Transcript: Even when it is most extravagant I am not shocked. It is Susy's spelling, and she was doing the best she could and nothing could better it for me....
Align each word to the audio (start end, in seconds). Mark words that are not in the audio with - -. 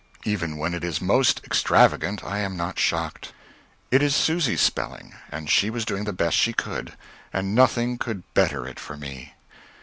Even 0.23 0.57
when 0.57 0.73
it 0.73 0.83
is 0.83 0.99
most 0.99 1.41
extravagant 1.45 2.23
I 2.23 2.39
am 2.39 2.57
not 2.57 2.79
shocked. 2.79 3.33
It 3.91 4.01
is 4.01 4.15
Susy's 4.15 4.59
spelling, 4.61 5.13
and 5.31 5.47
she 5.47 5.69
was 5.69 5.85
doing 5.85 6.05
the 6.05 6.11
best 6.11 6.35
she 6.35 6.53
could 6.53 6.93
and 7.31 7.53
nothing 7.53 7.99
could 7.99 8.23
better 8.33 8.65
it 8.67 8.79
for 8.79 8.97
me.... 8.97 9.35